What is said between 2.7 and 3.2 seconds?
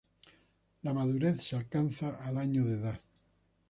edad.